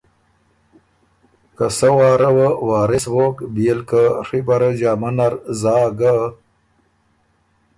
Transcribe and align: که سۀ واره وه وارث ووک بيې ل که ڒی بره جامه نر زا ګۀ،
که 1.55 1.65
سۀ 1.77 1.89
واره 1.97 2.29
وه 2.37 2.49
وارث 2.69 3.05
ووک 3.13 3.37
بيې 3.53 3.73
ل 3.77 3.79
که 3.89 4.01
ڒی 4.27 4.39
بره 4.47 4.69
جامه 4.79 5.09
نر 5.17 5.33
زا 5.61 5.75
ګۀ، 5.99 6.15